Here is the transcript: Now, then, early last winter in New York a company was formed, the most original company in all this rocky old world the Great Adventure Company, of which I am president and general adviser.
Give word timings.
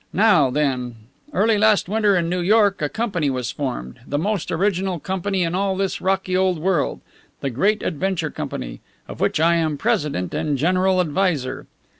Now, 0.13 0.49
then, 0.49 0.95
early 1.31 1.59
last 1.59 1.87
winter 1.87 2.17
in 2.17 2.27
New 2.27 2.39
York 2.39 2.81
a 2.81 2.89
company 2.89 3.29
was 3.29 3.51
formed, 3.51 3.99
the 4.07 4.17
most 4.17 4.51
original 4.51 4.99
company 4.99 5.43
in 5.43 5.53
all 5.53 5.75
this 5.77 6.01
rocky 6.01 6.35
old 6.35 6.57
world 6.57 7.01
the 7.41 7.51
Great 7.51 7.83
Adventure 7.83 8.31
Company, 8.31 8.81
of 9.07 9.19
which 9.19 9.39
I 9.39 9.57
am 9.57 9.77
president 9.77 10.33
and 10.33 10.57
general 10.57 11.01
adviser. 11.01 11.67